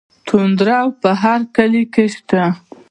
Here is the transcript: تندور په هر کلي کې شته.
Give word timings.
تندور 0.27 0.69
په 1.01 1.09
هر 1.21 1.39
کلي 1.55 1.83
کې 1.93 2.05
شته. 2.15 2.43